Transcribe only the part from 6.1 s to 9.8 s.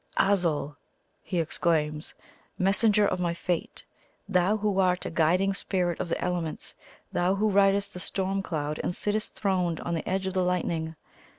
elements, thou who ridest the storm cloud and sittest throned